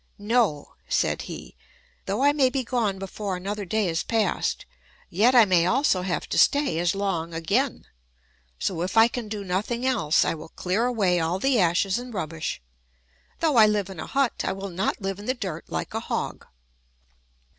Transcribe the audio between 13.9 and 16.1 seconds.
in a hut, I will not live in the dirt like a